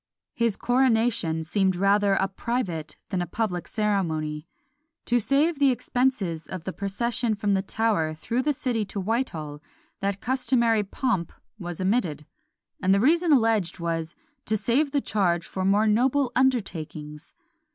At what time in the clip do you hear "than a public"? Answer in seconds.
3.09-3.67